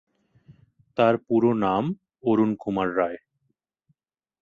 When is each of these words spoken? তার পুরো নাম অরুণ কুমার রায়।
তার 0.97 1.15
পুরো 1.17 1.51
নাম 1.63 1.83
অরুণ 2.23 2.51
কুমার 2.55 2.89
রায়। 2.97 3.19